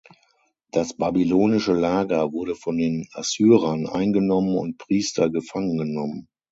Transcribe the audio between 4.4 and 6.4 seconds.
und Priester gefangen genommen.